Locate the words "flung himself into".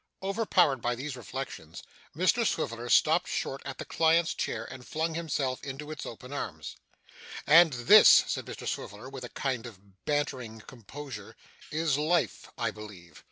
4.83-5.91